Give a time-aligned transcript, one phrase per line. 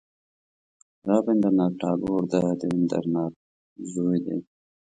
[1.07, 3.39] رابندر ناته ټاګور د دیو ندر ناته
[3.93, 4.39] زوی دی.